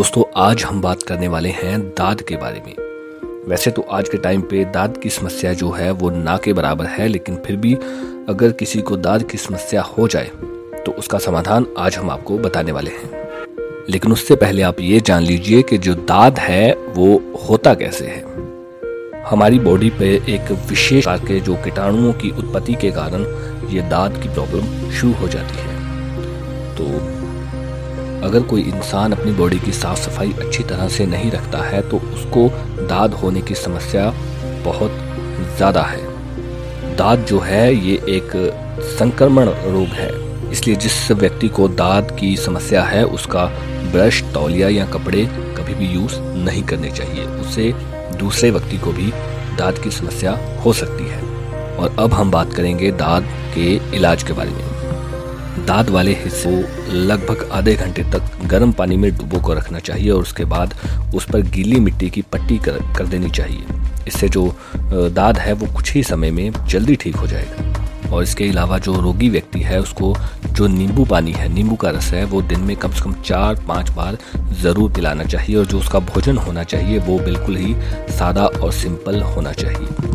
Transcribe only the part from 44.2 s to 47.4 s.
तौलिया या कपड़े कभी भी यूज़ नहीं करने चाहिए।